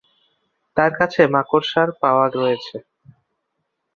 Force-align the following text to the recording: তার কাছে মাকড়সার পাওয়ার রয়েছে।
তার 0.77 0.91
কাছে 0.99 1.21
মাকড়সার 1.33 1.89
পাওয়ার 2.01 2.29
রয়েছে। 2.35 2.75